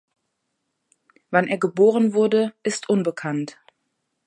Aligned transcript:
Wann 1.29 1.47
er 1.47 1.59
geboren 1.59 2.15
wurde, 2.15 2.55
ist 2.63 2.89
unbekannt. 2.89 3.59